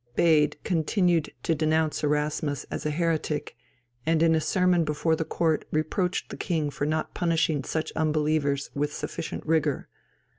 Bède 0.17 0.55
continued 0.63 1.31
to 1.43 1.53
denounce 1.53 2.03
Erasmus 2.03 2.63
as 2.71 2.87
a 2.87 2.89
heretic, 2.89 3.55
and 4.03 4.23
in 4.23 4.33
a 4.33 4.41
sermon 4.41 4.83
before 4.83 5.15
the 5.15 5.23
court 5.23 5.63
reproached 5.71 6.31
the 6.31 6.37
king 6.37 6.71
for 6.71 6.87
not 6.87 7.13
punishing 7.13 7.63
such 7.63 7.91
unbelievers 7.95 8.71
with 8.73 8.91
sufficient 8.91 9.45
rigour. 9.45 9.89